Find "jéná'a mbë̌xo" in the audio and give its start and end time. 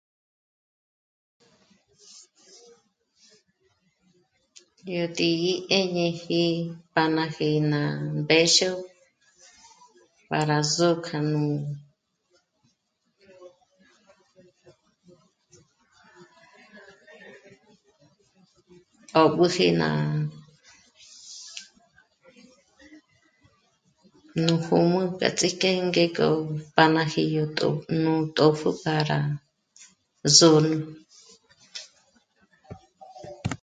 7.35-8.71